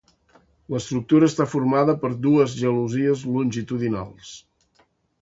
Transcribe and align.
L'estructura 0.75 1.29
està 1.33 1.47
formada 1.51 1.95
per 2.05 2.11
dos 2.25 2.57
gelosies 2.65 3.25
longitudinals. 3.37 4.37